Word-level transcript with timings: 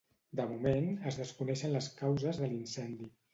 De 0.37 0.45
moment, 0.53 0.87
es 1.11 1.19
desconeixen 1.19 1.75
les 1.75 1.91
causes 2.01 2.41
de 2.41 2.51
l’incendi. 2.55 3.13